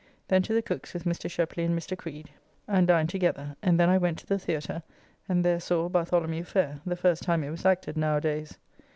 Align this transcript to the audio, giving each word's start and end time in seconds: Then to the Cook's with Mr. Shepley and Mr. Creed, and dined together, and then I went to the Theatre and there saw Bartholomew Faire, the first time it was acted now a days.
Then 0.29 0.41
to 0.41 0.53
the 0.55 0.63
Cook's 0.63 0.95
with 0.95 1.03
Mr. 1.03 1.29
Shepley 1.29 1.63
and 1.63 1.77
Mr. 1.77 1.95
Creed, 1.95 2.31
and 2.67 2.87
dined 2.87 3.09
together, 3.09 3.55
and 3.61 3.79
then 3.79 3.87
I 3.87 3.99
went 3.99 4.17
to 4.17 4.25
the 4.25 4.39
Theatre 4.39 4.81
and 5.29 5.45
there 5.45 5.59
saw 5.59 5.89
Bartholomew 5.89 6.43
Faire, 6.43 6.79
the 6.87 6.95
first 6.95 7.21
time 7.21 7.43
it 7.43 7.51
was 7.51 7.67
acted 7.67 7.97
now 7.97 8.17
a 8.17 8.21
days. 8.21 8.57